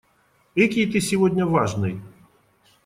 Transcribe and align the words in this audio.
Экий 0.55 0.87
ты 0.91 0.99
сегодня 0.99 1.45
важный! 1.45 2.01